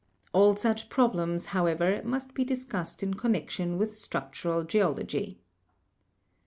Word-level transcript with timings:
All 0.33 0.55
such 0.55 0.89
problems, 0.89 1.45
however, 1.53 2.01
must 2.03 2.33
be 2.33 2.43
discussed 2.43 3.03
in 3.03 3.13
connection 3.13 3.77
with 3.77 3.95
structural 3.95 4.63
geology. 4.63 5.37